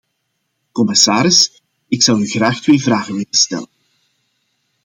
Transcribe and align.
Commissaris, 0.71 1.61
ik 1.87 2.01
zou 2.03 2.21
u 2.21 2.27
graag 2.27 2.61
twee 2.61 2.81
vragen 2.83 3.13
willen 3.13 3.27
stellen. 3.29 3.69